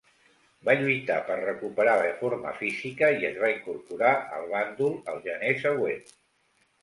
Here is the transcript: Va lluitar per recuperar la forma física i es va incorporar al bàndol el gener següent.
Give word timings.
Va 0.67 0.73
lluitar 0.77 1.17
per 1.25 1.35
recuperar 1.39 1.91
la 2.03 2.15
forma 2.21 2.53
física 2.61 3.11
i 3.19 3.29
es 3.29 3.37
va 3.43 3.51
incorporar 3.57 4.13
al 4.37 4.49
bàndol 4.55 4.95
el 5.13 5.21
gener 5.27 5.53
següent. 5.67 6.01